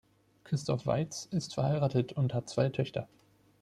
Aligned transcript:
Christoph 0.45 0.87
Waitz 0.87 1.27
ist 1.29 1.53
verheiratet 1.53 2.13
und 2.13 2.33
hat 2.33 2.49
zwei 2.49 2.69
Töchter. 2.69 3.07